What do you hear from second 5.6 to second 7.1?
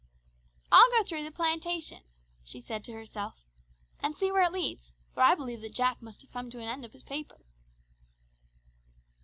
that Jack must have come to an end of his